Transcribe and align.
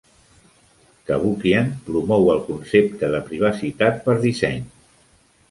Cavoukian 1.09 1.69
promou 1.89 2.31
el 2.37 2.41
concepte 2.47 3.11
de 3.17 3.21
privacitat 3.29 4.03
per 4.09 4.19
disseny. 4.27 4.67